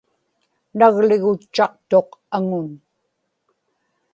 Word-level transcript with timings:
nagligutchaktuq 0.77 2.09
aŋun 2.37 2.69